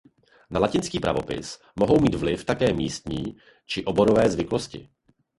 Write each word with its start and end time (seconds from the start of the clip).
Na 0.49 0.59
latinský 0.59 0.99
pravopis 0.99 1.61
mohou 1.75 1.99
mít 1.99 2.15
vliv 2.15 2.45
také 2.45 2.73
místní 2.73 3.37
či 3.65 3.85
oborové 3.85 4.29
zvyklosti. 4.29 4.89